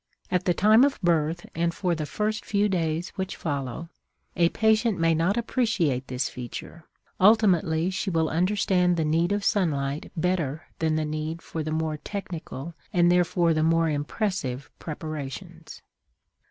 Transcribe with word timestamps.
At 0.31 0.45
the 0.45 0.53
time 0.55 0.83
of 0.83 0.99
birth 1.03 1.45
and 1.53 1.75
for 1.75 1.93
the 1.93 2.07
first 2.07 2.43
few 2.43 2.67
days 2.67 3.09
which 3.09 3.35
follow, 3.35 3.89
a 4.35 4.49
patient 4.49 4.97
may 4.97 5.13
not 5.13 5.37
appreciate 5.37 6.07
this 6.07 6.27
feature; 6.27 6.85
ultimately 7.19 7.91
she 7.91 8.09
will 8.09 8.27
understand 8.27 8.97
the 8.97 9.05
need 9.05 9.31
of 9.31 9.43
sunlight 9.45 10.11
better 10.17 10.63
than 10.79 10.95
the 10.95 11.05
need 11.05 11.43
for 11.43 11.61
the 11.61 11.69
more 11.69 11.97
technical, 11.97 12.73
and 12.91 13.11
therefore 13.11 13.53
the 13.53 13.61
more 13.61 13.89
impressive, 13.89 14.71
preparations. 14.79 15.83